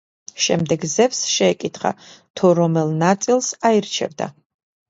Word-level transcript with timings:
შემდეგ 0.45 0.87
ზევსს 0.93 1.27
შეეკითხა, 1.33 1.91
თუ 2.41 2.53
რომელ 2.61 2.97
ნაწილს 3.05 3.55
აირჩევდა. 3.71 4.33